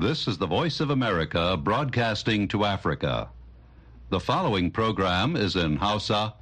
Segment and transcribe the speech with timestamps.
[0.00, 3.30] This is the Voice of America broadcasting to Africa.
[4.10, 6.34] The following program is in Hausa.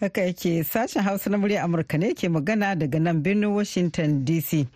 [0.00, 4.66] Haka yake sashen Hausa na murya Amurka ne ke magana daga nan birnin Washington DC.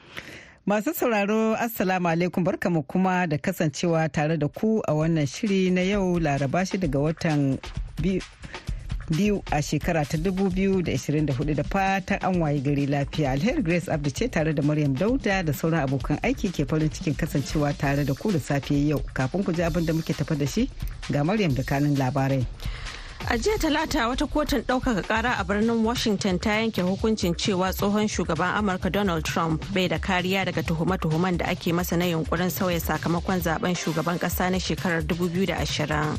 [0.69, 2.45] Masu sauraro Assalamu alaikum.
[2.45, 6.99] Barkamu kuma da kasancewa tare da ku a wannan shiri na yau laraba shi daga
[7.01, 7.57] watan
[7.97, 13.31] biyu a shekara ta 2024 da fatan an waye gari lafiya.
[13.33, 17.15] Alheri grace abdu ce tare da maryam dauda da sauran abokan aiki ke farin cikin
[17.17, 19.01] kasancewa tare da ku da safe yau.
[19.15, 20.69] Kafin ku ji abin da muke tafa da shi
[21.11, 22.45] ga maryam da kanin labarai.
[23.27, 28.09] A jiya talata wata kotun ɗaukaka ƙara a birnin Washington ta yanke hukuncin cewa tsohon
[28.09, 32.81] shugaban Amurka Donald Trump bai da kariya daga tuhume-tuhumen da ake masa na yunkurin sauya
[32.81, 36.17] sakamakon zaɓen shugaban ƙasa na shekarar 2020.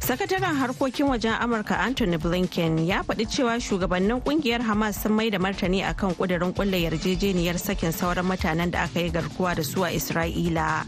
[0.00, 5.38] Sakataren harkokin wajen Amurka Anthony Blinken ya faɗi cewa shugabannin ƙungiyar Hamas sun mai da
[5.38, 9.88] martani akan kudirin kulle yarjejeniyar sakin sauran mutanen da aka yi garkuwa da su a
[9.88, 10.84] Isra'ila.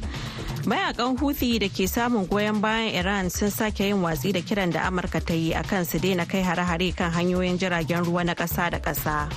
[0.68, 4.80] Mayaƙan Houthi da ke samun goyon bayan Iran sun sake yin watsi da kiran da
[4.84, 8.78] Amurka ta yi akan su daina kai hare-hare kan hanyoyin jiragen ruwa na ƙasa da
[8.78, 9.32] ƙasa.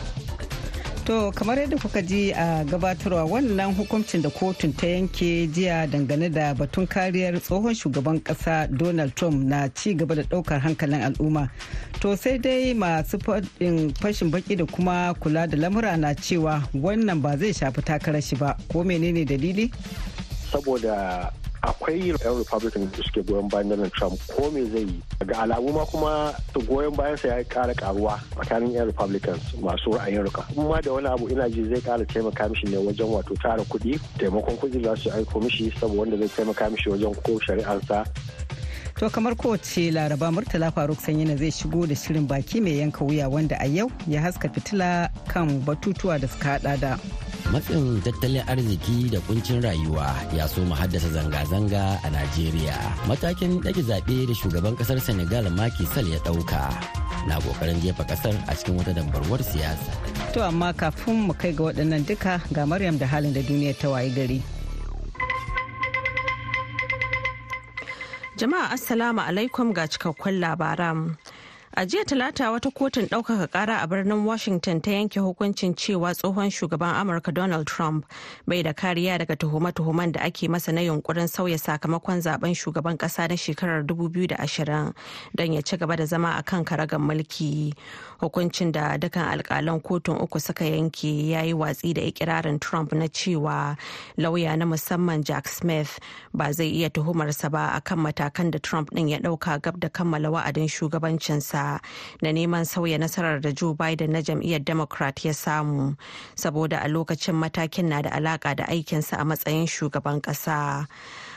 [1.06, 6.30] To kamar yadda kuka ji a gabatarwa wannan hukuncin da kotun ta yanke jiya dangane
[6.32, 11.50] da batun kariyar tsohon shugaban kasa Donald Trump na ci gaba da ɗaukar hankalin al'umma.
[12.02, 13.18] To sai dai masu
[14.00, 18.36] fashin baki da kuma kula da lamura na cewa wannan ba zai shafi takarar shi
[18.36, 19.72] ba ko menene dalili?
[20.52, 25.42] Saboda akwai yan republican da suke goyon bayan donald trump ko me zai yi ga
[25.44, 26.34] alamu ma kuma
[26.68, 31.08] goyon bayan sa ya kara karuwa tsakanin yan republicans masu ra'ayin ruka kuma da wani
[31.08, 34.96] abu ina ji zai kara taimaka mishi ne wajen wato tara kuɗi taimakon kuɗi za
[34.96, 38.06] su aiko mishi saboda wanda zai taimaka mishi wajen ko shari'arsa
[39.02, 43.30] To kamar kowace laraba Murtala Faruk Sanyina zai shigo da shirin baki mai yanka wuya
[43.30, 46.98] wanda a yau ya haska fitila kan batutuwa da suka hada da.
[47.52, 52.76] Matsin tattalin arziki da kuncin rayuwa ya so mu haddasa zanga-zanga a najeriya.
[53.08, 56.72] Matakin ɗage zaɓe da shugaban ƙasar senegal Macky Sall ya ɗauka
[57.28, 59.92] na ƙoƙarin jefa ƙasar a cikin wata dambarwar siyasa.
[60.34, 63.88] To amma kafin mu kai ga waɗannan duka ga maryam da halin da duniyar ta
[63.92, 64.40] wayi gari.
[68.40, 71.20] Jama'a assalamu alaikum ga cikakkun labaran.
[71.74, 76.52] A jiya talata wata kotun ɗaukaka ƙara a birnin Washington ta yanke hukuncin cewa tsohon
[76.52, 78.06] shugaban Amurka Donald Trump
[78.46, 83.30] bai da kariya daga tuhume-tuhumen da ake masa na yunkurin sauya sakamakon zaɓen shugaban ƙasa
[83.30, 84.94] na shekarar 2020
[85.34, 87.74] don ya ci gaba da zama a kan karagar mulki.
[88.20, 93.06] Hukuncin da dukkan alkalan kotun uku suka yanke ya yi watsi da ikirarin Trump na
[93.08, 93.78] cewa
[94.18, 96.00] lauya na musamman Jack Smith
[96.34, 100.30] ba zai iya tuhumarsa ba akan matakan da Trump ɗin ya ɗauka gab da kammala
[100.30, 101.61] wa'adin shugabancinsa.
[102.22, 105.96] Na neman sauya nasarar da Joe Biden na jam'iyyar Democrat ya samu
[106.36, 110.88] saboda a lokacin matakin na da alaka da aikinsa a matsayin shugaban kasa.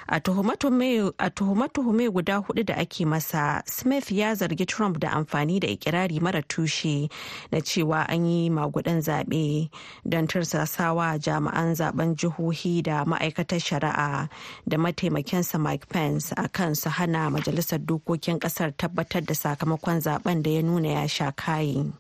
[0.09, 6.21] A tuhume-tuhume guda huɗu da ake masa smith ya zargi trump da amfani da ikirari
[6.21, 7.09] mara tushe
[7.53, 9.71] na cewa an yi magudan zaɓe
[10.05, 14.29] don tursasawa jami'an zaɓen jihohi da ma'aikatar shari'a
[14.69, 20.43] da mataimakinsa mike pence a kan su hana majalisar dokokin ƙasar tabbatar da sakamakon zaɓen
[20.43, 21.93] da ya nuna ya sha kayi.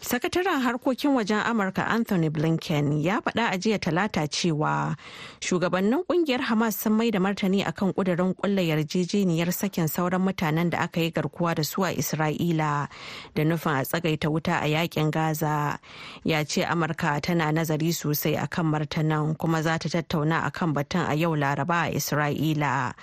[0.00, 4.96] Sakataren harkokin wajen Amurka Anthony Blinken ya faɗa a jiya talata cewa
[5.40, 10.78] shugabannin ƙungiyar Hamas sun mai da martani akan kudirin kulla yarjejeniyar sakin sauran mutanen da
[10.84, 12.88] aka yi garkuwa da su a Isra'ila
[13.34, 15.80] da nufin a tsagaita wuta a yaƙin Gaza.
[16.22, 21.14] Ya ce Amurka tana nazari sosai akan martanan kuma za ta tattauna akan batun a
[21.16, 22.94] yau Laraba a Isra'ila.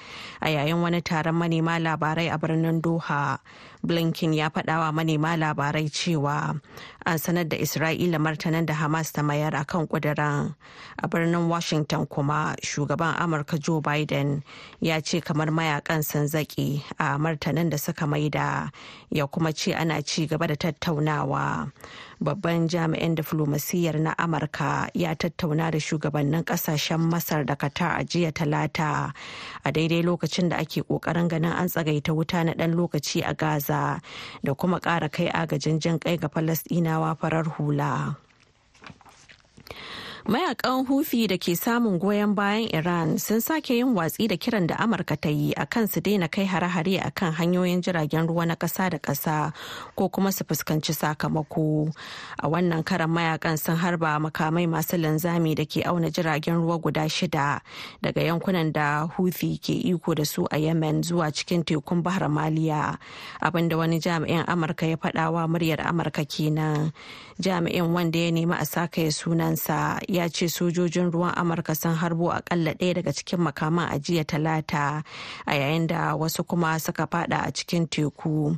[0.42, 3.40] A yayin wani taron manema labarai a birnin Doha.
[3.86, 6.58] Blinken ya faɗawa manema labarai cewa
[7.06, 10.56] an sanar da isra'ila martanan da hamas ta mayar a kan kudiran
[11.04, 14.42] a birnin washington kuma shugaban amurka joe biden
[14.82, 18.72] ya ce kamar mayaƙan sun zaki a martanan da suka maida
[19.12, 21.72] ya kuma ce ana ci gaba da tattaunawa.
[22.24, 28.32] Babban jami'in diflomasiyyar na amurka ya tattauna da shugabannin ƙasashen masar da qatar a jiya
[28.32, 29.12] talata
[29.66, 34.00] a daidai lokacin da ake ƙoƙarin ganin an tsagaita wuta na dan lokaci a gaza
[34.44, 36.30] da kuma ƙara kai agajin jin kai ga
[36.96, 38.16] falasɗinawa farar hula.
[40.26, 44.74] Mayaƙan hufi da ke samun goyon bayan iran sun sake yin watsi da kiran da
[44.82, 48.98] amurka ta yi akan su daina kai hare-hare akan hanyoyin jiragen ruwa na ƙasa da
[48.98, 49.54] ƙasa
[49.96, 51.94] ko kuma su fuskanci sakamako.
[52.42, 57.06] A wannan karan mayaƙan sun harba makamai masu linzami da ke auna jiragen ruwa guda
[57.06, 57.62] shida
[58.02, 62.98] daga yankunan da hufi ke iko da su a yemen zuwa cikin tekun bahar maliya.
[63.46, 66.94] Abinda wani jami'in amurka ya faɗawa muryar amurka kenan.
[67.40, 72.74] Jami'in wanda ya nemi a saka sunansa ya ce sojojin ruwan amurka sun harbo akalla
[72.74, 75.04] ɗaya daga cikin makaman a jiya talata
[75.46, 78.56] a yayin da wasu kuma suka fada a cikin teku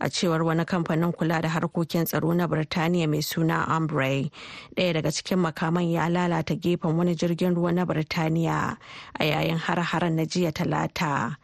[0.00, 4.30] a cewar wani kamfanin kula da harkokin tsaro na birtaniya mai suna ambre
[4.76, 8.76] ɗaya daga cikin makaman ya lalata gefen wani jirgin ruwa na birtaniya
[9.20, 11.36] a yayin har-haren na jiya talata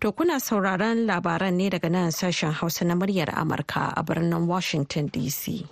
[0.00, 5.10] To kuna sauraron labaran ne daga nan sashen Hausa na muryar Amurka a birnin Washington
[5.10, 5.68] DC.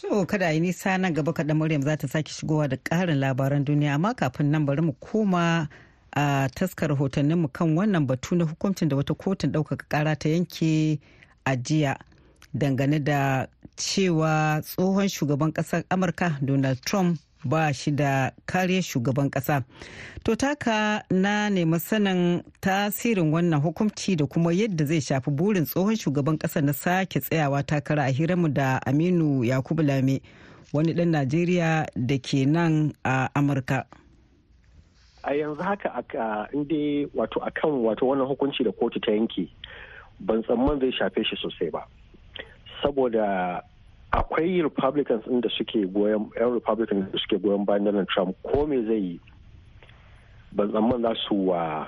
[0.00, 3.64] To kada yi nisa nan gaba kaɗan Maryam za ta sake shigowa da ƙarin labaran
[3.64, 5.68] duniya amma kafin nan bari mu koma
[6.16, 10.98] a taskar rahotanninmu kan wannan batu na hukuncin da wata kotun ɗaukaka ƙara ta yanke
[11.44, 11.96] a jiya
[12.56, 19.62] dangane da cewa tsohon shugaban ƙasar Amurka Donald Trump ba shi da kariyar shugaban kasa
[20.24, 25.96] to taka na nemi sanin tasirin wannan hukunci da kuma yadda zai shafi burin tsohon
[25.96, 30.20] shugaban kasa na sake tsayawa takara a hiranmu da aminu yakubu lame
[30.72, 33.84] wani dan najeriya da ke nan a amurka.
[35.24, 39.48] A yanzu haka inda wato akan wato wannan hukunci da kotu ta yanke
[40.20, 41.82] ban tsamman zai shafe shi sosai ba.
[42.82, 43.60] Saboda
[44.12, 48.82] akwai republicans da suke goyon yan republicans da suke goyon bayan donald trump ko me
[48.86, 49.20] zai yi?
[50.52, 51.86] Ban tsamman za su wa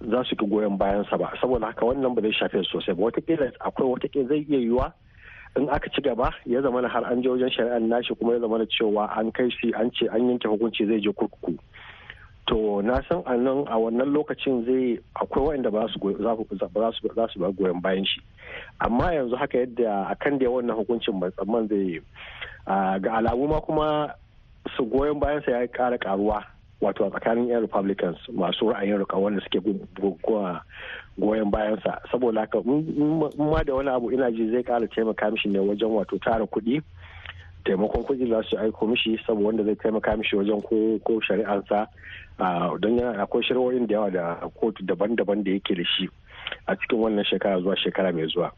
[0.00, 1.32] za su ki goyon bayansa ba.
[1.40, 3.02] Saboda haka wannan ba zai shafe sosai ba.
[3.10, 4.92] Watakila akwai wataƙila zai iya yiwa
[5.56, 8.66] in aka ci gaba ya zama har an je wajen shari'ar nashi kuma ya zama
[8.66, 11.56] cewa an kai shi an ce an yanke hukunci zai je kurkuku.
[12.46, 15.88] To na san a nan a wannan lokacin zai akwai waɗanda ba
[17.32, 18.20] su ba goyon bayan shi.
[18.80, 22.00] Amma yanzu haka yadda akan da wannan hukuncin mai tsamman zai
[23.00, 24.14] ga alamu ma kuma
[24.76, 26.44] su goyon bayansa ya kara karuwa
[26.80, 29.60] wato a tsakanin 'yan republicans masu ra'ayin riƙa wanda suke
[31.18, 31.98] goyon bayansa.
[32.12, 32.62] Saboda haka
[33.38, 36.82] ma da wani abu ina ji zai kara taimaka mishi ne wajen wato tara kuɗi
[37.66, 40.62] taimakon kuɗi za su aiko mishi saboda wanda zai taimaka mishi wajen
[41.02, 41.86] ko shari'arsa.
[42.80, 44.24] Don yana akwai shari'o'in da yawa da
[44.60, 46.08] kotu daban-daban da yake da shi
[46.68, 48.50] a cikin wannan shekara zuwa shekara mai zuwa.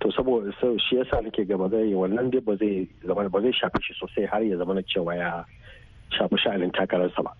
[0.00, 0.52] To saboda
[0.88, 4.26] shi yasa nake gaba zai wannan dai ba zai zama ba zai shafi shi sosai
[4.28, 5.44] har ya zama na cewa ya
[6.10, 7.32] shafi sha'anin takararsa ba.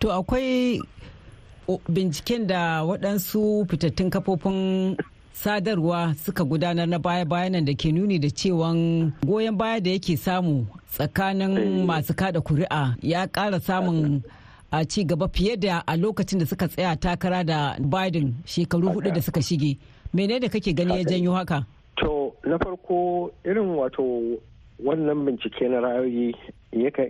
[0.00, 0.80] To akwai
[1.90, 4.96] binciken da waɗansu fitattun kafofin
[5.36, 10.16] sadarwa suka gudanar na baya-bayan nan da ke nuni da cewan goyon baya da yake
[10.16, 14.22] samu tsakanin masu kada kuri'a ya ƙara samun
[14.72, 19.12] a ci gaba fiye da a lokacin da suka tsaya takara da biden shekaru huɗu
[19.12, 19.76] da suka shige.
[20.14, 21.66] Mene da kake gani ya janyo haka?
[22.00, 24.40] To na farko irin wato
[24.80, 26.32] wannan bincike na ra'ayoyi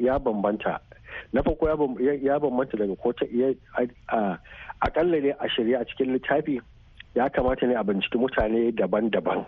[0.03, 0.81] ya bambanta.
[1.33, 1.69] Na farko
[2.23, 3.13] ya bambanta daga ko
[4.83, 6.59] akalla ne a shirya a cikin littafi
[7.17, 9.45] ya kamata ne a binciki mutane daban-daban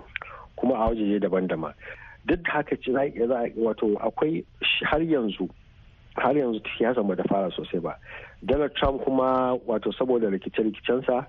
[0.56, 1.74] kuma a wajeje daban-daban.
[2.26, 4.44] Duk da haka ci wato akwai
[4.84, 5.48] har yanzu
[6.16, 7.94] har yanzu siyasa ba da fara sosai ba.
[8.42, 11.26] Donald trump kuma wato saboda rikice-rikicensa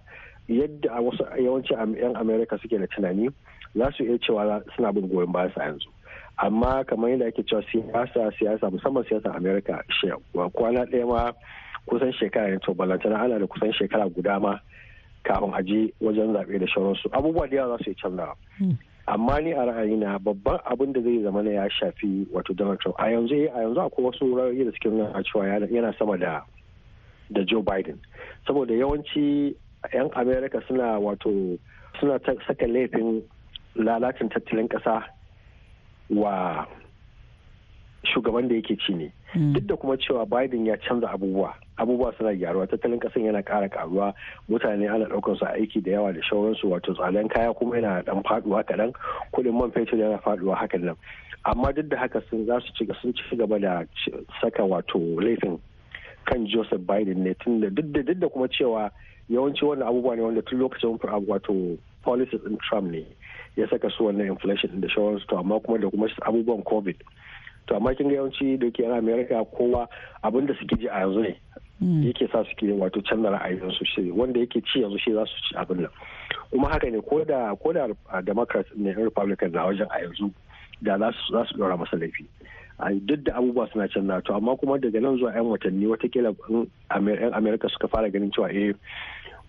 [0.48, 3.30] yadda a wasu yawanci yan america suke da tunani
[3.76, 5.90] za su iya cewa suna bin goyon bayan sa yanzu.
[6.38, 9.84] Amma kamar yadda ake cewa siyasa siyasa musamman siyasar america
[10.56, 11.32] kwana ɗaya ma
[11.86, 14.60] kusan shekara ne to balantana ana da kusan shekara guda ma
[15.24, 17.10] kafin aje wajen zaɓe da sauransu.
[17.12, 18.36] Abubuwa da yawa za su yi canzawa
[19.08, 22.96] amma ni a ra'ayina babban abin da zai zama na ya shafi wato donald trump
[23.00, 26.42] a yanzu a yanzu akwai wasu ra'ayi da suke nuna cewa yana sama da
[27.32, 27.98] da joe biden.
[28.46, 29.56] Saboda yawanci
[29.94, 31.58] 'yan america suna wato
[32.00, 33.22] suna saka laifin
[33.76, 35.04] lalacin tattalin ƙasa
[36.10, 36.66] wa
[38.06, 39.12] shugaban da yake ci ne.
[39.54, 43.70] Duk da kuma cewa biden ya canza abubuwa abubuwa suna gyaruwa tattalin kasan yana ƙara
[43.70, 44.14] karuwa
[44.50, 48.22] mutane ana ɗaukar su aiki da yawa da shauransu wato tsadan kaya kuma yana dan
[48.24, 48.92] faɗuwa kaɗan
[49.32, 50.96] kuɗin man fetur yana faɗuwa hakan nan.
[51.46, 53.84] Amma duk da haka sun za su ci sun ci gaba da
[54.42, 55.60] saka wato laifin
[56.26, 58.92] kan joseph biden ne tun da duk da kuma cewa
[59.30, 63.06] yawanci wannan abubuwa ne wanda tun lokacin wato policies din trump ne
[63.56, 66.96] ya saka su wannan inflation da shauransu to amma kuma da kuma abubuwan covid.
[67.68, 69.88] To amma kin ga yawanci da ke america kowa
[70.24, 71.40] abin da suke ji a yanzu ne
[71.82, 75.36] yake sa suke wato canza ra'ayin su shi wanda yake ci yanzu shi za su
[75.48, 75.92] ci abin nan.
[76.52, 77.88] Kuma haka ne ko da ko da
[78.22, 80.32] democrats ne republican na wajen a yanzu
[80.82, 81.12] da za
[81.46, 82.26] su ɗora masa laifi.
[83.06, 86.36] Duk da abubuwa suna canza to amma kuma daga nan zuwa 'yan watanni wataƙila
[87.20, 88.74] yan amerika suka fara ganin cewa eh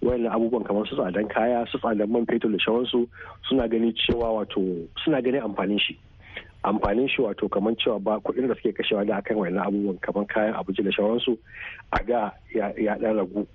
[0.02, 3.06] wayannan abubuwan kamar su tsadan kaya su tsadan man fetur da shawansu
[3.48, 4.60] suna ganin cewa wato
[5.04, 5.98] suna ganin amfanin shi.
[6.62, 10.26] Amfanin shi wato kamar cewa ba kuɗin da suke kashewa da akan wayannan abubuwan kamar
[10.26, 11.38] kayan abinci da shawansu
[11.92, 13.46] a ga ya ɗan ragu.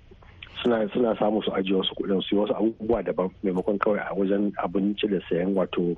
[0.62, 4.52] Suna suna samu su ajiye wasu kuɗin su wasu abubuwa daban maimakon kawai a wajen
[4.58, 5.96] abinci da sayan wato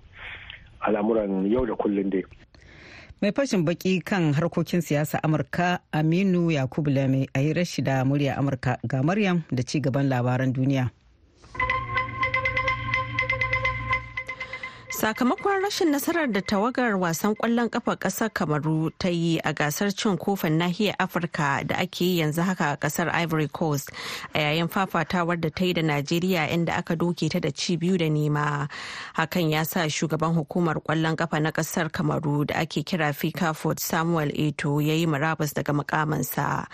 [0.80, 2.24] al'amuran yau da kullum dai.
[3.22, 8.36] Mai fashin baki kan harkokin siyasa amurka aminu yakubu lame a yi rashi da murya
[8.38, 10.90] amurka ga maryam da ci gaban labaran duniya.
[14.98, 20.18] Sakamakon rashin nasarar da tawagar wasan ƙwallon kafa ƙasar kamaru ta yi a gasar cin
[20.18, 23.92] kofin nahiyar afirka da ake yi yanzu haka a ƙasar ivory coast
[24.34, 27.96] a yayin fafatawar da ta yi da najeriya inda aka doke ta da ci biyu
[27.96, 28.66] da nema.
[29.14, 33.78] Hakan ya sa shugaban hukumar ƙwallon kafa na ƙasar kamaru da ake kira fika ford
[33.78, 36.66] samuel eto ya yi murabus daga mukamansa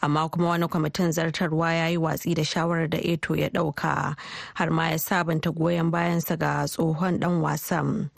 [0.00, 4.14] amma kuma wani kwamitin zartarwa ya yi watsi da shawarar da eto ya ɗauka
[4.54, 8.10] har ma ya sabunta goyon bayansa ga tsohon dan wasa wasan.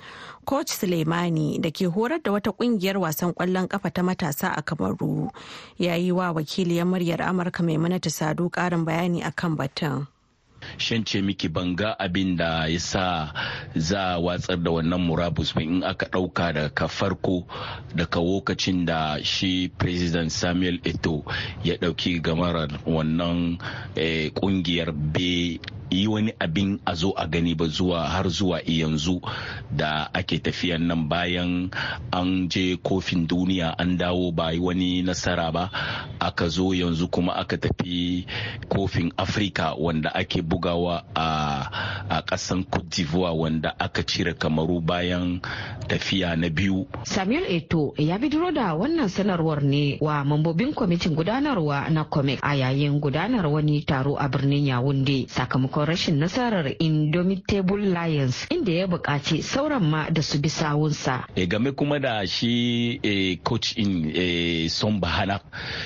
[0.44, 5.30] Coach Suleimani da ke horar da wata ƙungiyar wasan ƙwallon kafa ta matasa a Kamaru
[5.78, 10.06] ya yi wa wakiliyar muryar Amurka Maimunatu Sadu karin bayani akan batun.
[10.78, 13.32] shance miki banga abin da ya sa
[13.76, 17.44] za a watsar da wannan murabus in aka ɗauka daga farko
[17.94, 21.24] daga lokacin da shi president samuel eto
[21.64, 23.58] ya ɗauki gamarar wannan
[24.34, 25.60] ƙungiyar be
[25.90, 29.20] yi wani abin a zo a gani ba zuwa har zuwa yanzu
[29.70, 31.70] da ake tafiyan nan bayan
[32.12, 35.70] an je kofin duniya an dawo ba yi wani nasara ba
[36.20, 38.26] aka zo yanzu kuma aka tafi
[38.68, 45.40] kofin afirka wanda ake bugawa a kasan d'ivoire wanda aka cire kamaru bayan
[45.88, 46.86] tafiya na biyu.
[47.04, 52.54] Samuel eto ya bidiro da wannan sanarwar ne wa mambobin kwamitin gudanarwa na comic a
[52.54, 59.42] yayin gudanar wani taro a birnin yawunde sakamakon rashin nasarar indomitable lions inda ya buƙaci
[59.42, 61.26] sauran ma da su bi sawunsa.
[61.34, 65.40] E game kuma da shi e, coach in e, son bahana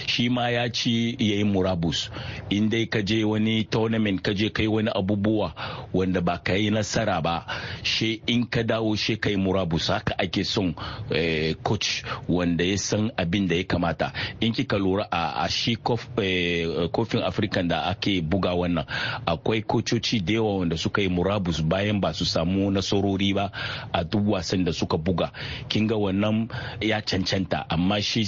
[0.07, 2.11] shi ma ya ci ya yi murabus.
[2.51, 5.55] Inda ka je wani tournament ka je kai wani abubuwa
[5.93, 7.47] wanda ba ka yi nasara ba
[7.83, 9.89] shi in ka dawo shi ka yi murabus.
[9.89, 10.75] Haka ake son
[11.11, 14.13] e, coach wanda ya san abin da ya kamata.
[14.41, 18.85] In kika lura a, a shi kofin african da ake buga wannan
[19.27, 23.51] akwai cococi da yawa wanda suka yi murabus bayan ba su samu nasarori ba
[23.93, 25.31] a duk wasan da suka buga.
[25.69, 26.49] Kin ga wannan
[26.81, 28.25] ya cancanta amma shi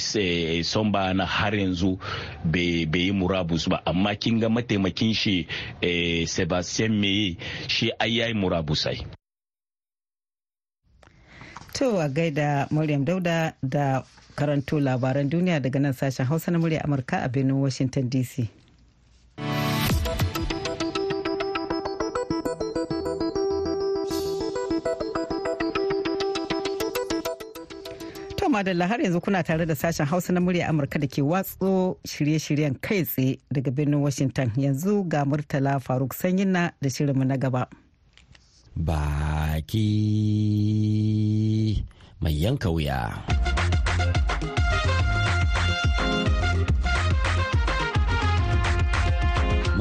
[0.62, 1.98] son ba na har yanzu
[2.44, 3.82] bai yi murabus ba.
[3.86, 5.46] Amma kin ga mataimakin shi
[6.26, 7.36] sebastian meye
[7.68, 9.06] shi ai yayi murabusai
[11.74, 14.02] To a gaida Maryam Dauda da
[14.36, 18.59] karanto labaran duniya daga nan sashen Hausa na murya Amurka a birnin Washington DC.
[28.60, 32.76] Madalla har yanzu kuna tare da sashen Hausa na murya Amurka da ke watso shirye-shiryen
[32.80, 37.66] kai tsaye daga birnin Washington yanzu ga Murtala Faruk Sanyina da shirinmu na gaba.
[38.76, 39.88] baki
[42.20, 43.00] mai yanka wuya.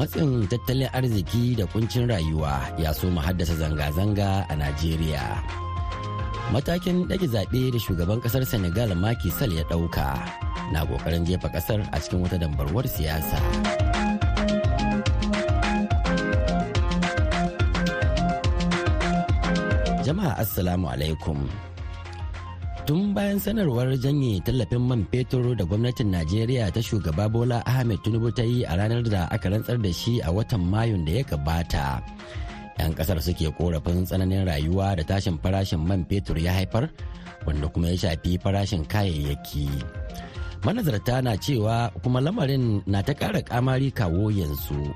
[0.00, 5.69] Matsin tattalin arziki da kuncin rayuwa ya so haddasa zanga-zanga a Najeriya.
[6.50, 10.18] Matakin ɗage zaɓe da shugaban ƙasar Senegal Macky Sall ya ɗauka
[10.74, 13.38] na ƙoƙarin jefa ƙasar a cikin wata dambarwar siyasa.
[20.02, 21.38] Jama'a Assalamu alaikum.
[22.82, 28.34] Tun bayan sanarwar janye tallafin man fetur da gwamnatin Najeriya ta shugaba Bola Ahmed Tinubu
[28.34, 32.02] ta yi a ranar da aka rantsar da shi a watan Mayun da ya gabata.
[32.78, 36.86] 'Yan ƙasar suke korafin tsananin rayuwa da tashin farashin man fetur ya haifar
[37.46, 39.66] wanda kuma ya shafi farashin kayayyaki.
[40.62, 44.92] Manazarta na cewa kuma lamarin na ta ƙara kamari kawo yanzu.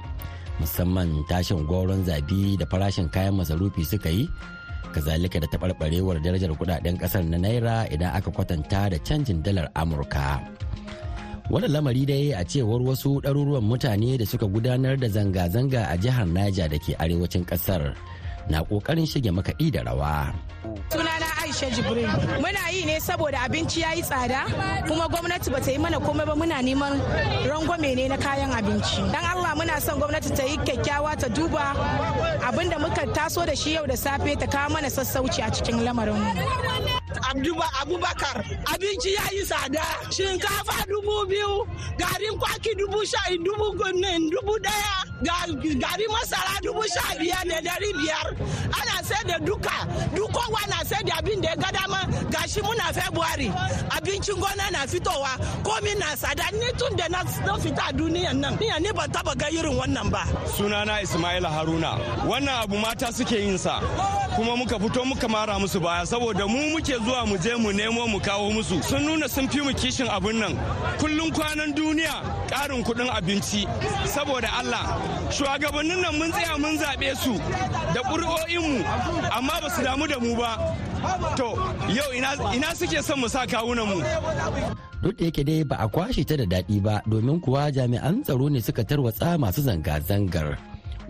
[0.61, 4.29] Musamman tashin goron zabi da farashin kayan masarufi suka yi
[4.95, 10.39] kazalika da taɓarɓarewar darajar kuɗaɗen ƙasar na naira idan aka kwatanta da canjin dalar amurka
[11.51, 16.27] wani lamari dai a cewar wasu ɗaruruwan mutane da suka gudanar da zanga-zanga a jihar
[16.27, 17.93] niger da ke arewacin ƙasar
[18.49, 20.33] na ƙoƙarin shige makaɗi da rawa.
[20.93, 22.09] Sunana aisha jibril.
[22.41, 24.45] Muna yi ne saboda abinci ya yi tsada
[24.87, 27.01] kuma gwamnati ba ta yi mana komai ba muna neman
[27.49, 29.01] rangwame ne na kayan abinci.
[29.13, 31.73] Dan allah muna son gwamnati ta yi kyakkyawa ta duba
[32.45, 35.81] abin da muka taso da shi yau da safe ta kawo mana sassauci a cikin
[35.85, 37.04] lamarin mu
[37.81, 38.37] abubakar
[38.73, 39.83] abinci ya yi tsada.
[40.11, 41.67] Shinkafa dubu biyu
[41.99, 43.73] garin kwaki dubu sha dubu
[44.31, 45.05] dubu ɗaya
[45.81, 48.27] gari masara dubu sha biyar da dari biyar.
[48.79, 52.01] Ana sai da duka duk kowa na sai da abin da ya ga dama.
[52.31, 53.49] Gashi muna february
[53.97, 56.47] abincin gona na fitowa komi na tsada.
[56.53, 57.21] Ni tun da na
[57.63, 60.23] fita duniyan nan ni ne ban taba ga irin wannan ba.
[60.57, 61.93] Sunana ismaila haruna.
[62.29, 63.75] Wannan abu mata suke yin sa.
[64.37, 68.07] Kuma muka fito muka mara musu baya saboda mu muke zuwa mu je mu nemo
[68.07, 68.83] mu kawo musu.
[68.83, 70.55] Sun nuna sun fi mu kishin abin nan.
[70.99, 72.15] Kullum kwanan duniya
[72.51, 73.63] karin kuɗin abinci.
[74.11, 74.85] Saboda allah
[75.31, 77.33] shugabannin nan mun tsaya mun zaɓe su
[77.95, 78.83] da ƙuri'o'inmu
[79.37, 80.51] amma ba su damu da mu ba.
[81.39, 81.49] To
[81.95, 82.11] yau
[82.57, 83.99] ina suke son mu sa kawunan mu
[85.05, 88.49] duk da yake dai ba a kwashe ta da daɗi ba domin kuwa jami'an tsaro
[88.49, 90.57] ne suka tarwatsa masu zanga-zangar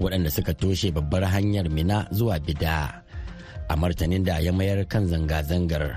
[0.02, 3.03] waɗanda suka toshe babbar hanyar mina zuwa bida.
[3.68, 5.94] A martanin da ya mayar kan zanga-zangar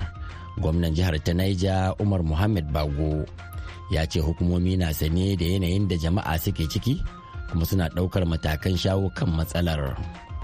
[0.60, 3.24] gwamnan jihar ta naija umar muhammad bago
[3.90, 7.00] ya ce hukumomi na sane da yanayin da jama'a suke ciki
[7.50, 9.96] kuma suna ɗaukar matakan shawo kan matsalar.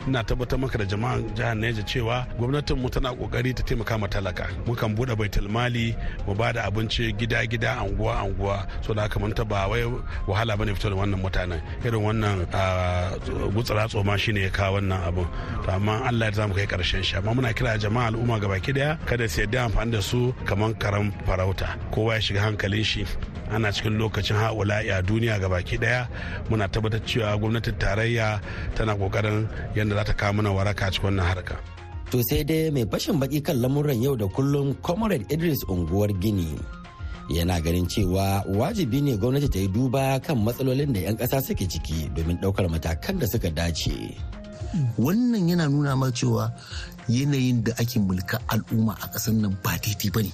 [0.08, 4.06] Ina tabbatar maka da jama'an jihar Neja cewa gwamnatin mu tana ƙoƙari ta taimaka ma
[4.06, 4.46] talaka.
[4.66, 5.96] Mukan buɗe baitul mali
[6.26, 8.66] mu ba da abinci gida gida anguwa anguwa.
[8.84, 9.82] So da haka mun ba wai
[10.28, 11.60] wahala ba ne fito da wannan mutanen.
[11.84, 12.46] Irin wannan
[13.54, 15.26] gutsara tsoma shine ya kawo wannan abun.
[15.64, 17.16] To amma Allah ya za mu kai ƙarshen shi.
[17.16, 21.12] Amma muna kira jama'a al'umma gabaki ɗaya kada su yadda amfani da su kamar karam
[21.26, 21.78] farauta.
[21.90, 23.06] Kowa ya shiga hankalin shi.
[23.50, 26.08] Ana cikin lokacin haula'i a duniya gabaki ɗaya
[26.50, 28.40] muna tabbatar cewa gwamnatin tarayya
[28.74, 31.56] tana ƙoƙarin yadda za ta kawo mana waraka cikin wannan harka.
[32.10, 36.54] To sai dai mai fashin baki kan lamuran yau da kullum Comrade Idris unguwar Gini
[37.28, 41.64] yana ganin cewa wajibi ne gwamnati ta yi duba kan matsalolin da 'yan ƙasa suke
[41.66, 44.14] ciki domin ɗaukar matakan da suka dace.
[44.98, 46.52] Wannan yana nuna ma cewa
[47.08, 50.32] yanayin da ake mulka al'umma a ƙasar nan ba daidai ba ne.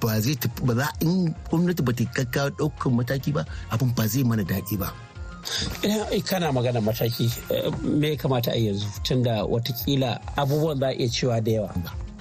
[0.00, 3.42] ba zai ba za in gwamnati ba ta gaggawa ɗaukar mataki ba
[3.72, 4.92] abin ba zai mana daɗi ba.
[5.82, 7.30] Idan kana magana mataki
[7.82, 11.74] me ya kamata a yanzu tunda wataƙila abubuwan za a iya cewa da yawa.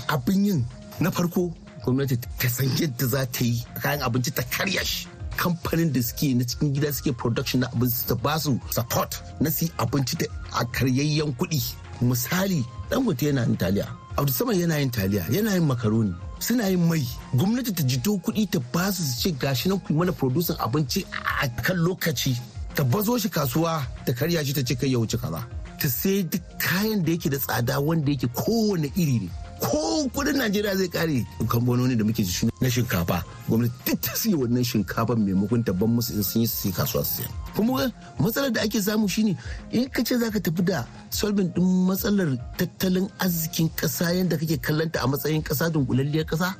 [0.08, 0.66] Abin yin
[1.00, 1.52] na farko
[1.84, 5.08] gwamnati ta san yadda za ta yi kayan abinci ta karya shi.
[5.38, 9.50] kamfanin da suke na cikin gida suke production na abinci ta ba su support na
[9.50, 10.26] su abinci da
[10.60, 11.62] a karyayyen kuɗi.
[12.02, 13.88] Misali dangote yana yin taliya.
[14.18, 18.50] Abu sama yana yin taliya yana yin makaroni suna yin mai gwamnati ta jito kuɗi
[18.52, 21.06] ta ba su ce gashi nan ku mana producing abinci
[21.42, 22.36] a kan lokaci
[22.76, 25.42] ta bazo shi kasuwa ta karya shi ta ce kai ya wuce kaza.
[25.80, 29.30] Ta sai duk kayan da yake da tsada wanda yake kowane iri ne.
[29.60, 31.24] Ko kuɗin najeriya zai kare.
[31.48, 35.88] Kamfanoni da muke ji na shinkafa gwamnati duk ta siya wannan shinkafa maimakon ta ban
[35.96, 37.28] musu in sun yi su kasuwa su siya.
[37.56, 39.38] Kuma matsalar da ake samu shine
[39.72, 45.00] in ka ce zaka tafi da solving din matsalar tattalin arzikin kasa yadda kake kallanta
[45.04, 46.52] a matsayin kasa dunkulalliyar kasa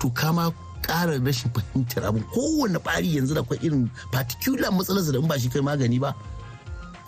[0.00, 0.52] to kama
[0.86, 5.38] ƙara rashin fahimtar abin kowane ɓari yanzu da akwai irin particular matsalarsa da in ba
[5.38, 6.14] shi kai magani ba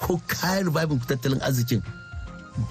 [0.00, 1.82] ko kayan reviving tattalin arzikin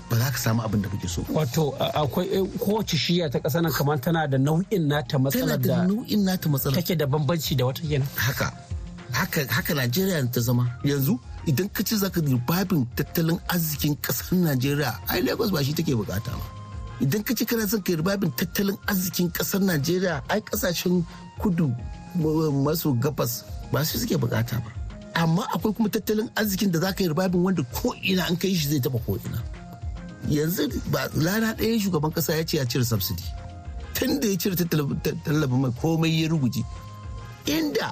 [0.10, 1.22] ba za ka samu abin da kake so.
[1.34, 2.28] Wato akwai
[2.60, 6.76] kowace shiya ta ƙasa nan kamar tana da nau'in nata matsalar da nau'in nata matsalar
[6.76, 8.08] take da bambanci da wata kenan.
[8.16, 8.52] Haka
[9.14, 14.98] haka haka Najeriya ta zama yanzu idan ka ce zaka reviving tattalin arzikin ƙasar Najeriya
[15.10, 16.55] ai Lagos ba shi take buƙata ba.
[17.02, 21.04] Idan ka ce kana son ka ribabin tattalin arzikin ƙasar najeriya ai ƙasashen
[21.40, 21.72] kudu
[22.64, 24.72] maso gabas ba su suke buƙata ba.
[25.16, 28.54] Amma akwai kuma tattalin arzikin da za ka yi ribabin wanda ko ina an kai
[28.56, 29.40] shi zai taba ko ina
[30.30, 33.24] yanzu ba rana ɗaya shugaban kasa ya ce ya cire subsidy.
[33.94, 36.64] Tun da ya cire tallafin mai komai ya ruguje.
[37.46, 37.92] Inda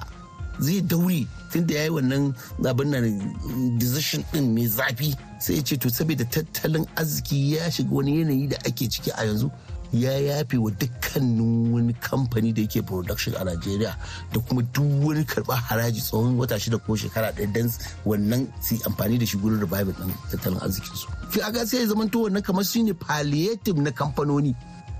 [0.60, 5.14] zai daure tun da ya yi wannan abin nan decision din mai zafi.
[5.40, 9.24] Sai ya ce to saboda tattalin arziki ya shiga wani yanayi da ake ciki a
[9.26, 9.50] yanzu
[9.92, 13.94] ya yafe wa dukkanin wani kamfani da yake production a Najeriya
[14.32, 17.70] da kuma duk wani karɓar haraji tsawon wata shida ko shekara ɗaya don
[18.04, 21.08] wannan su amfani da shi gurin revival ɗin tattalin arzikin su.
[21.30, 24.54] Fi aga sai ya zama to wannan kamar shine palliative na kamfanoni.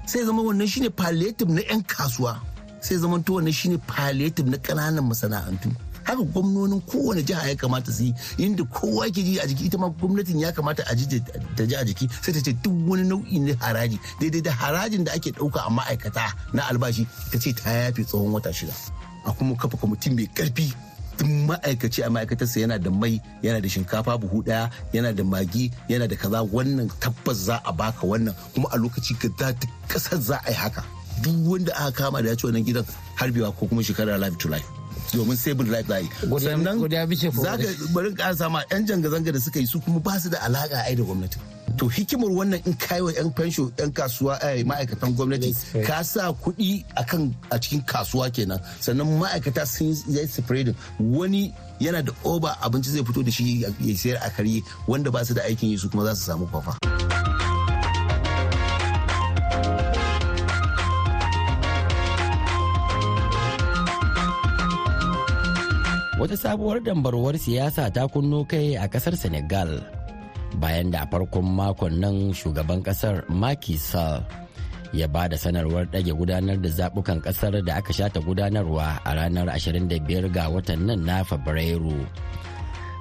[0.06, 2.38] Sai zama wannan shine palliative na 'yan kasuwa.
[2.84, 5.72] Sai ya zama to wannan shine palliative na ƙananan masana'antu.
[6.04, 9.78] haka gwamnonin kowane jiha ya kamata su yi inda kowa ke ji a jiki ita
[9.80, 11.20] ma gwamnatin ya kamata a ji
[11.56, 15.04] ta ji a jiki sai ta ce duk wani nau'i na haraji daidai da harajin
[15.04, 18.72] da ake ɗauka a ma'aikata na albashi ta ce ta yafe tsawon wata shida.
[19.24, 20.68] A kuma kafa kwamitin mai ƙarfi
[21.16, 25.72] duk ma'aikaci a ma'aikatarsa yana da mai yana da shinkafa buhu ɗaya yana da magi
[25.88, 28.34] yana da kaza wannan tabbas za a baka wannan.
[28.52, 29.28] Kuma a lokaci ka
[29.88, 30.84] ƙasar za a yi haka.
[31.22, 32.84] Duk wanda aka kama da ya ci wannan gidan
[33.16, 34.66] harbewa ko kuma shekara life to life.
[35.12, 36.08] Domin saving life za yi
[36.40, 36.80] sannan
[37.32, 40.38] za ka bari ƙara sama yan zanga-zanga da suka yi su kuma ba su da
[40.38, 41.38] alaƙa ai da gwamnati.
[41.78, 45.54] To hikimar wannan in kai wa yan fensho yan kasuwa ma'aikatan gwamnati
[45.86, 48.58] ka sa kuɗi akan a cikin kasuwa kenan.
[48.80, 50.74] Sannan ma'aikata sun yi spreading.
[50.98, 55.24] Wani yana da oba abinci zai fito da shi ya sayar a karye wanda ba
[55.24, 56.78] su da aikin yi su kuma za su samu kwafa.
[66.24, 69.84] Wata sabuwar dambarwar siyasa ta kunno kai a ƙasar senegal
[70.56, 74.24] bayan da a farkon makon nan shugaban ƙasar Macky Sall
[74.96, 79.52] ya ba da sanarwar ɗage gudanar da zaɓukan ƙasar da aka shata gudanarwa a ranar
[79.52, 82.00] 25 ga watan nan na Fabrairu.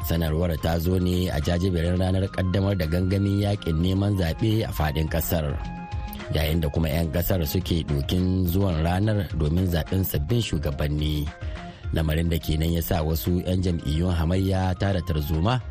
[0.04, 5.08] Sanarwar ta zo ne a jajiberin ranar ƙaddamar da gangamin yaƙin neman zaɓe a faɗin
[5.08, 5.56] ƙasar.
[6.36, 11.24] Yayin da kuma 'yan ƙasar suke ɗokin zuwan ranar domin zaɓen sabbin shugabanni.
[11.94, 15.62] Lamarin da kenan ya sa wasu 'yan jam'iyyun hamayya tara tarzoma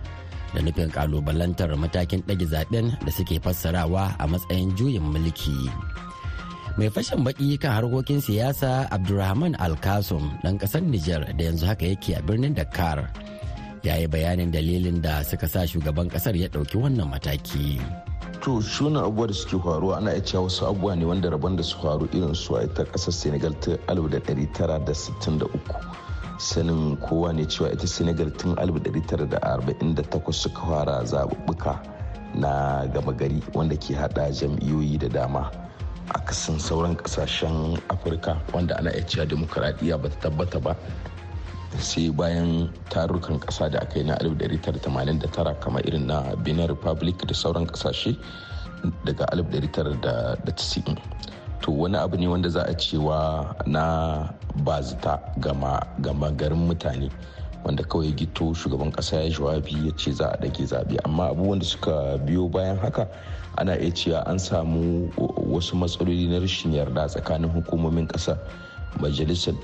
[0.54, 5.70] da nufin kalubalantar matakin ɗage zaɓen da suke fassarawa a matsayin juyin mulki.
[6.80, 12.16] mai fashin baki kan harkokin siyasa abdulrahman alkasum ɗan ƙasar nijar da yanzu haka yake
[12.16, 13.12] a birnin dakar
[13.84, 17.76] ya yi bayanin dalilin da suka sa shugaban ƙasar ya ɗauki wannan mataki
[18.40, 21.62] to suna abubuwa da suke faruwa ana iya cewa wasu abubuwa ne wanda rabon da
[21.62, 25.44] su faru irin su a ita ƙasar senegal ta 1963
[26.42, 31.72] sanin kowa ne cewa ita senegal tun 1948 suka fara zaɓuɓɓuka
[32.34, 35.50] na gama gari wanda ke hada jam'iyyoyi da dama
[36.10, 40.74] a kasan sauran ƙasashen afirka wanda ana iya cewa demokuraɗiyya ba ta tabbata ba.
[41.78, 47.34] Sai bayan tarurrukan ƙasa da aka yi na 1989 kamar irin na benin republic da
[47.34, 48.18] sauran ƙasashe
[49.06, 50.98] daga 1990
[51.62, 54.28] to wani abu ne wanda za a cewa na
[54.64, 57.10] bazita gama garin mutane
[57.64, 60.98] wanda kawai gito shugaban kasa ya jawabi ya ce za a dage zaɓe.
[61.04, 63.06] Amma abubuwan da suka biyo bayan haka
[63.56, 65.10] ana iya cewa an samu
[65.50, 68.36] wasu matsaloli na rashin yarda tsakanin hukumomin ƙasa
[69.00, 69.54] majalisar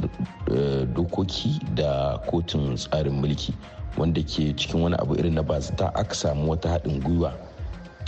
[0.95, 3.53] dokoki da kotun tsarin mulki
[3.99, 7.33] wanda ke cikin wani abu irin na bazita aka samu wata haɗin gwiwa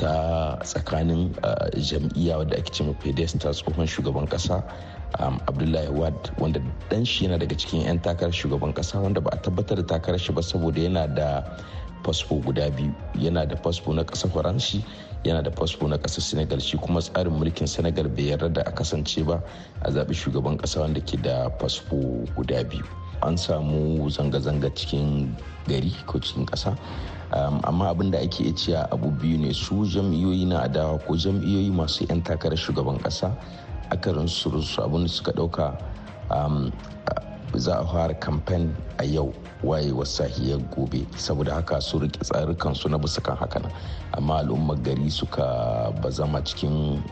[0.00, 1.28] ta tsakanin
[1.76, 4.64] jam'iyya wadda ake ce fedes ta tsohon shugaban kasa
[5.46, 9.38] abdullahi wad wanda dan shi yana daga cikin 'yan takarar shugaban kasa wanda ba a
[9.44, 11.44] tabbatar da takarar shi ba saboda yana da
[12.04, 12.92] fasfo guda biyu.
[13.18, 14.84] Yana da fasfo na ƙasar faranshi
[15.24, 16.60] yana da fasfo na ƙasar senegal.
[16.60, 19.42] Shi kuma tsarin mulkin senegal bai yarda da a kasance ba
[19.82, 22.84] a zaɓi shugaban ƙasa wanda ke da fasfo guda biyu.
[23.22, 25.36] An samu zanga-zanga cikin
[25.68, 26.78] gari ko cikin ƙasa um,
[27.32, 31.70] amma abin da ake iya cewa abu biyu ne su jam'iyyoyi na adawa ko jam'iyyoyi
[31.70, 33.30] masu 'yan takarar shugaban ƙasa
[33.90, 34.50] akarin su
[34.82, 35.76] abin da suka ɗauka
[36.30, 36.72] um,
[37.54, 41.06] za a fara kamfen a yau wayewar sahiyar gobe.
[41.16, 43.60] Saboda haka su riƙe tsarukan su na bisa kan haka
[44.16, 47.02] amma al'ummar gari suka bazama cikin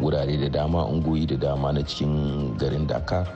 [0.00, 3.26] wurare da dama ungoyi da dama na cikin garin dakar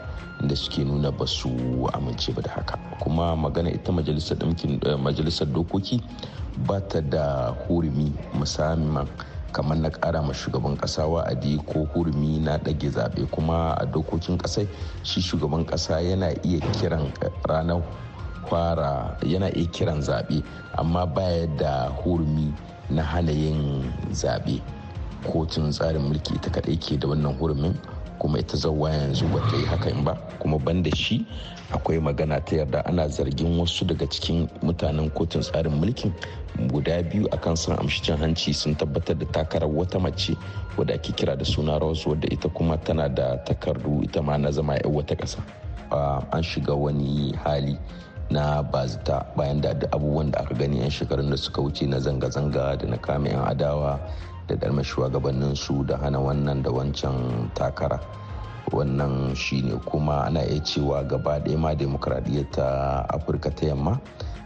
[0.46, 1.50] da suke nuna ba su
[1.92, 2.78] amince ba da haka.
[3.00, 6.00] Kuma magana ita majalisar dokoki
[6.66, 9.06] ba ta da hurumi musamman
[9.52, 13.26] kamar na kara ma shugaban kasa wa'adi ko hurumi na ɗage zaɓe.
[13.30, 14.68] Kuma a dokokin ƙasai
[15.02, 17.10] shi shugaban ƙasa yana iya kiran
[17.48, 17.82] ranar
[18.48, 20.42] fara yana iya kiran zaɓe
[20.78, 22.52] amma baya da hurumi
[22.90, 24.60] na hana yin zaɓe.
[25.26, 27.74] Kotun tsarin mulki ita kaɗai ke da wannan hurumin.
[28.18, 31.26] Kuma ita zauwa yanzu ba ta yi hakan ba kuma banda shi
[31.72, 36.12] akwai magana ta yarda ana zargin wasu daga cikin mutanen kotun tsarin mulkin
[36.66, 40.36] guda biyu akan sun amshi cin hanci sun tabbatar da takarar wata mace
[40.76, 44.50] wadda ake kira da suna rose wadda ita kuma tana da takardu ita ma na
[44.50, 45.38] zama 'yan wata ƙasa.
[46.32, 47.78] An shiga wani hali
[48.30, 52.76] na bazita bayan da abubuwan da aka gani 'yan shekarun da suka wuce na zanga-zanga
[52.76, 54.00] da na kame 'yan adawa
[54.48, 58.00] da dalmar shugabannin su da hana wannan da wancan takara.
[58.72, 62.66] Wannan shine kuma ana iya cewa gaba ɗaya ma demokradiyyar ta
[63.08, 64.00] afirka ta yamma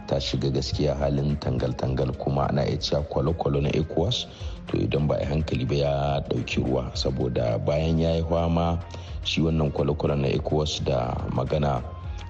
[0.07, 4.27] ta shiga gaskiya halin tangal-tangal kuma ana iya cewa kwalo-kwalo na ecowas.
[4.67, 5.93] To idan ba a hankali ba ya
[6.29, 8.77] ɗauki ruwa saboda bayan ya yi ma
[9.23, 11.81] shi wannan kwalo-kwalo na ecowas da magana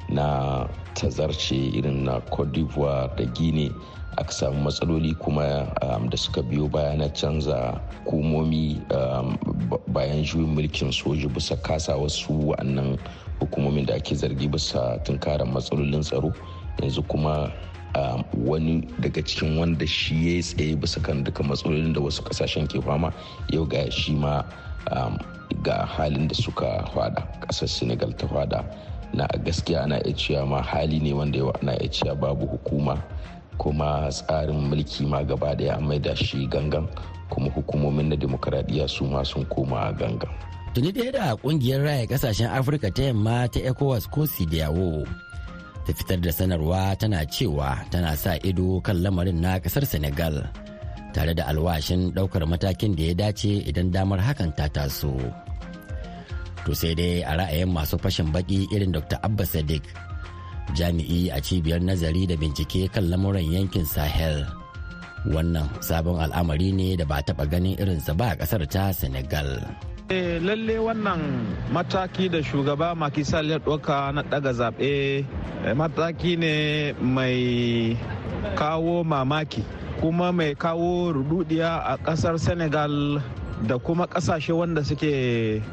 [0.10, 3.72] na tazarce irin na cote d'ivoire da guinea
[4.18, 9.38] aka samu matsaloli kuma um, da suka biyo baya na canza hukumomi um,
[9.94, 12.98] bayan juyin mulkin soji bisa kasa wasu wa'annan
[13.40, 16.34] hukumomin da ake zargi bisa tunkarar matsalolin tsaro.
[16.82, 17.52] Yanzu kuma
[17.96, 22.68] um, wani daga cikin wanda shi ya tsaye bisa kan duka matsalolin da wasu ƙasashen
[22.68, 23.14] ke fama
[23.50, 24.44] yau ga shi ma
[25.62, 28.66] ga halin da suka hwada ƙasar senegal ta hwada
[29.14, 32.98] na gaskiya ana iya cewa ma hali ne wanda yawa ana iya cewa babu hukuma
[33.58, 36.88] kuma tsarin mulki ma gaba ɗaya mai da shi gangan
[37.30, 40.30] kuma hukumomin na demokaradiyya su ma sun koma gangan.
[40.74, 45.06] Tuni da da ƙungiyar raya ƙasashen afirka ta yamma ta ecowas ko sidiyawo
[45.86, 50.50] ta fitar da sanarwa tana cewa tana sa ido kan lamarin na ƙasar senegal
[51.14, 55.14] tare da alwashin ɗaukar matakin da ya dace idan damar hakan ta taso.
[56.66, 59.84] To sai dai a ra'ayin masu fashin baki irin dr abba sadiq
[60.72, 64.48] jami'i a cibiyar nazari da bincike kan lamuran yankin sahel.
[65.28, 69.60] Wannan sabon al'amari ne da ba taɓa ganin irinsa ba a ƙasar ta senegal.
[70.12, 75.24] Eh, lalle wannan mataki da shugaba makisal ya ɗauka na ɗaga zaɓe
[75.76, 77.96] mataki ne mai
[78.60, 79.64] kawo mamaki
[80.04, 83.22] kuma mai kawo rududiya a ƙasar senegal
[83.64, 85.64] da kuma ƙasashe wanda suke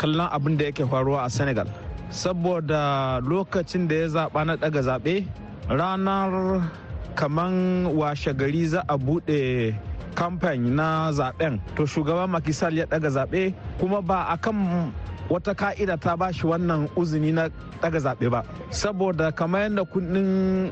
[0.00, 1.68] kallon abin da yake faruwa a senegal.
[2.10, 5.24] Saboda lokacin da ya zaɓa na ɗaga zaɓe
[5.68, 6.62] ranar
[7.14, 9.74] kaman washe gari za a buɗe
[10.14, 14.92] kamfani na zaɓen to shugaban makisal ya daga zaɓe kuma ba a kan
[15.30, 17.48] wata ka'ida ta ba shi wannan uzuni na
[17.82, 18.44] daga zaɓe ba.
[18.70, 20.70] Saboda kamar yadda kundin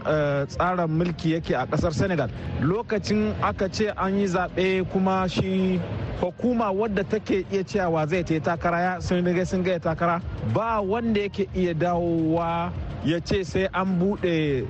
[0.49, 5.81] tsarin mulki yake a ƙasar senegal lokacin aka ce an yi zaɓe kuma shi
[6.21, 10.21] hukuma wadda take iya cewa zai ta takara ya sun riga sun gaya takara
[10.55, 12.73] ba wanda yake iya dawowa
[13.05, 14.65] ya ce sai an buɗe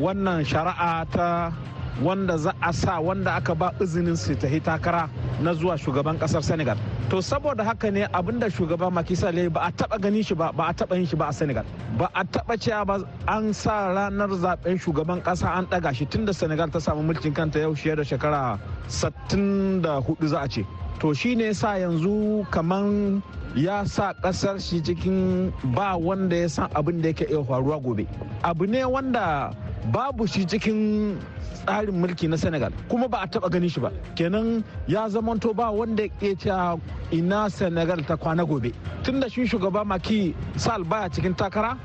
[0.00, 1.52] wannan shari'a ta
[2.00, 5.08] wanda za a sa wanda aka ba izinin su ta takara
[5.42, 6.78] na zuwa shugaban ƙasar senegal.
[7.10, 10.68] To saboda haka ne abin da shugaba makisa ba a taba gani shi ba ba
[10.70, 11.64] a taba yin shi ba a senegal.
[11.98, 16.32] Ba a taba cewa ba an sa ranar zaɓen shugaban kasa an daga shi tunda
[16.32, 20.64] senegal ta samu mulkin kanta yau shi da shekara 64 za a ce.
[21.00, 23.22] To shi ne sa yanzu kaman
[23.54, 28.06] ya sa ƙasar shi cikin ba wanda ya san abin da yake iya faruwa gobe.
[28.42, 29.52] Abu ne wanda
[29.90, 31.18] babu shi cikin
[31.66, 33.90] tsarin mulki na senegal kuma ba a taba ganin shi ba.
[34.14, 38.72] Kenan ya zamanto ba wanda ya cewa ina senegal ta kwana gobe.
[39.02, 41.78] Tun da shi shugaba maki sal baya cikin takara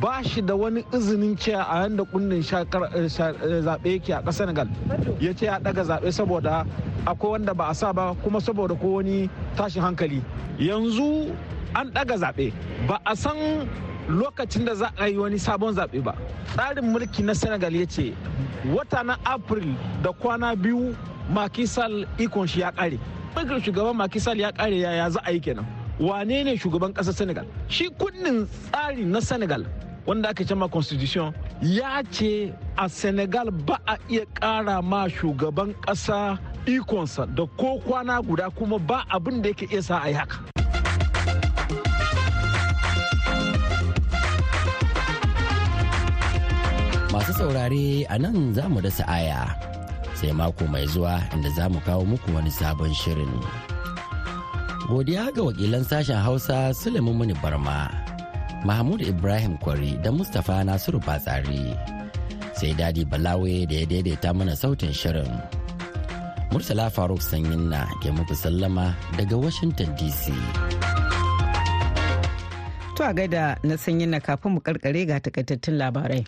[0.00, 4.68] ba shi da wani izinin cewa a yanda kundin zaɓe yake a ƙasar senegal
[5.20, 6.64] ya ce ya ɗaga zaɓe saboda
[7.06, 10.22] akwai wanda ba a sa ba kuma saboda ko wani tashin hankali.
[10.58, 11.30] Yanzu
[11.74, 12.52] an ɗaga zaɓe.
[12.88, 13.36] Ba a san
[14.08, 16.14] lokacin da za a yi wani sabon zaɓe ba.
[16.54, 18.14] Tsarin mulki na senegal ya ce
[18.74, 20.94] wata na april da kwana biyu
[21.30, 22.98] makisal ikon shi ya ƙare.
[23.34, 25.66] Mulkin shugaban makisal ya ƙare yaya za a yi kenan?
[25.98, 27.46] Wane ne shugaban ƙasar senegal?
[27.68, 29.64] Shi kundin tsari na senegal
[30.06, 36.38] wanda aka cema constitution ya ce a senegal ba a iya ƙara ma shugaban ƙasa
[36.66, 40.53] ikonsa da ko kwana guda kuma ba abin da yake iya sa a yi haka.
[47.14, 49.46] Masu saurare a nan za mu dasa aya
[50.18, 53.30] sai mako mai zuwa inda za mu kawo muku wani sabon shirin.
[54.90, 57.86] Godiya ga wakilan sashen Hausa Suleiman Muni Barma,
[58.66, 61.62] Mahmud Ibrahim Kwari da Mustapha Nasiru Batsari.
[62.58, 65.30] Sai Dadi Balawe da ya daidaita mana sautin shirin.
[66.50, 70.34] Murtala Faruk Sanyin na ke muku sallama daga Washington DC.
[72.98, 76.26] To a gaida na sanyin na kafin mu karkare ga takaitattun labarai.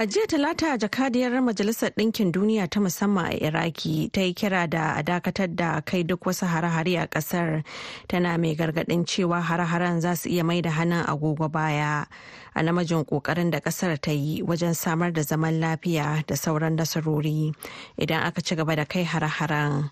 [0.00, 4.94] A jiya talata jakadiyar Majalisar Ɗinkin Duniya ta musamman a Iraki ta yi kira da
[4.96, 7.62] a dakatar da kai duk wasu hare-hare a ƙasar
[8.08, 12.06] tana mai gargaɗin cewa hare-haren za su iya mai da hannun agogo baya
[12.54, 17.52] a namijin ƙoƙarin da ƙasar ta yi wajen samar da zaman lafiya da sauran nasarori
[17.98, 19.90] idan aka ci gaba da kai hare-haren.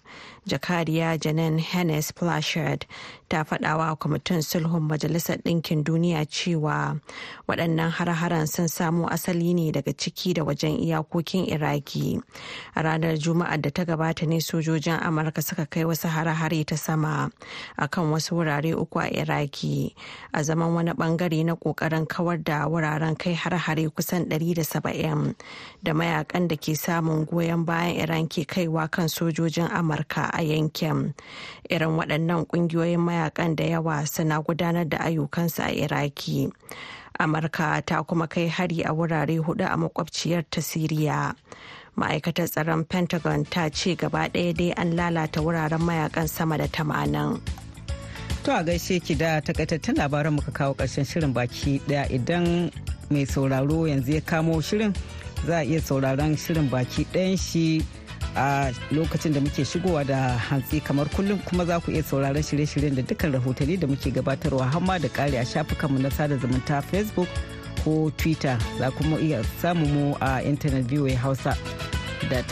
[0.49, 2.87] Jakadiya Janen Hennes Plashard
[3.29, 6.99] ta faɗawa kwamitin sulhun Majalisar Ɗinkin Duniya cewa
[7.47, 12.21] waɗannan hare-haren sun samo asali ne daga ciki da wajen iyakokin iraki.
[12.77, 17.31] A ranar juma'ar da ta gabata ne sojojin amurka suka kai wasu hare-hare ta sama
[17.77, 19.95] akan wasu wurare uku a iraki.
[20.33, 25.35] A zaman wani ɓangare na ƙoƙarin kawar da wuraren kai hare-hare kusan 170
[25.83, 31.15] da mayaƙan da ke samun goyon bayan iran ke kaiwa kan sojojin amurka a yankin.
[31.69, 36.53] Irin waɗannan ƙungiyoyin mayaƙan da yawa suna gudanar da ayyukansu a iraki.
[37.19, 41.35] Amurka ta kuma kai hari a wurare huɗu a makwabciyar ta siriya
[41.99, 47.41] ma'aikatar tsaron pentagon ta ce gaba ɗaya dai an lalata wuraren mayaƙan sama da tamanin.
[48.45, 52.71] to a gaishe ki da takaitattun labaran muka kawo ƙarshen shirin baki ɗaya idan
[53.11, 54.95] mai sauraro yanzu ya kamo shirin
[55.47, 57.83] za a iya sauraron shirin baki ɗayan shi
[58.37, 62.95] a lokacin da muke shigowa da hantsi kamar kullum kuma za ku iya sauraron shirye-shiryen
[62.95, 67.29] da dukkan rahotanni da muke gabatarwa hamma da kare a shafukanmu na sada zumunta facebook
[67.85, 68.59] ko twitter.
[68.79, 71.57] Za kuma iya samu mu a intanet voa hausa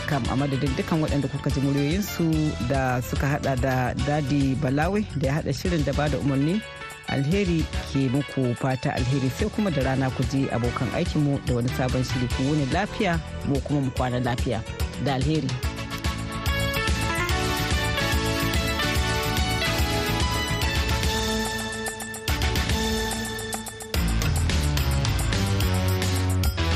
[0.09, 2.25] com a madadin dukkan waɗanda kuka ji muryoyinsu
[2.69, 6.61] da suka hada da daɗi balawe da ya hada shirin da ba da umarni.
[7.07, 7.63] Alheri
[7.93, 12.03] ke muku fata alheri sai kuma da rana ku ji abokan aikinmu da wani sabon
[12.03, 12.27] shiri.
[12.35, 14.59] Ku wuni lafiya mu kuma mu kwana lafiya.
[15.05, 15.47] Da alheri.